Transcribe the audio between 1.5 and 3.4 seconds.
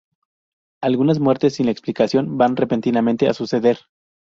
sin la explicación van repentinamente a